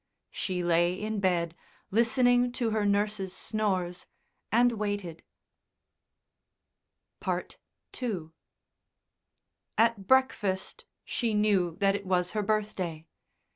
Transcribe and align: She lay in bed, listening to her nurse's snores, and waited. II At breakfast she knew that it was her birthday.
She 0.31 0.63
lay 0.63 0.93
in 0.95 1.19
bed, 1.19 1.55
listening 1.91 2.51
to 2.53 2.71
her 2.71 2.87
nurse's 2.87 3.37
snores, 3.37 4.07
and 4.51 4.71
waited. 4.71 5.21
II 7.27 8.31
At 9.77 10.07
breakfast 10.07 10.85
she 11.05 11.35
knew 11.35 11.75
that 11.75 11.93
it 11.93 12.07
was 12.07 12.31
her 12.31 12.41
birthday. 12.41 13.05